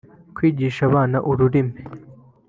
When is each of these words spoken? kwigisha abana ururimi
kwigisha 0.35 0.81
abana 0.89 1.17
ururimi 1.29 1.79